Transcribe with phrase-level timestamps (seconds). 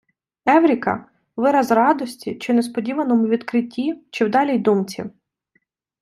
[0.45, 1.05] Евріка-
[1.35, 5.05] вираз радості при несподіваному відкритті чи вдалій думці